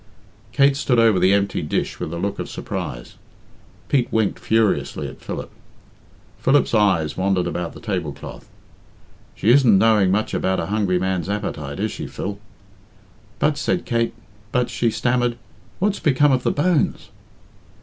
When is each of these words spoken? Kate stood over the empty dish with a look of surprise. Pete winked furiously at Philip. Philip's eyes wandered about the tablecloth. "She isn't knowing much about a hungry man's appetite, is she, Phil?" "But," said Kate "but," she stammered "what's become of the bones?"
Kate 0.51 0.75
stood 0.75 0.97
over 0.97 1.19
the 1.19 1.31
empty 1.31 1.61
dish 1.61 1.99
with 1.99 2.11
a 2.11 2.17
look 2.17 2.39
of 2.39 2.49
surprise. 2.49 3.17
Pete 3.87 4.11
winked 4.11 4.39
furiously 4.39 5.07
at 5.07 5.21
Philip. 5.21 5.51
Philip's 6.39 6.73
eyes 6.73 7.15
wandered 7.15 7.45
about 7.45 7.73
the 7.73 7.79
tablecloth. 7.79 8.49
"She 9.35 9.51
isn't 9.51 9.77
knowing 9.77 10.09
much 10.09 10.33
about 10.33 10.59
a 10.59 10.65
hungry 10.73 10.97
man's 10.97 11.29
appetite, 11.29 11.79
is 11.79 11.91
she, 11.91 12.07
Phil?" 12.07 12.39
"But," 13.37 13.59
said 13.59 13.85
Kate 13.85 14.15
"but," 14.51 14.71
she 14.71 14.89
stammered 14.89 15.37
"what's 15.77 15.99
become 15.99 16.31
of 16.31 16.41
the 16.41 16.49
bones?" 16.51 17.09